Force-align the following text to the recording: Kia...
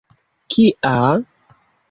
Kia... 0.51 0.95